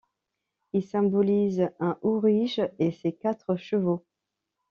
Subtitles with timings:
[0.73, 4.03] Il symbolise un aurige et ses quatre chevaux.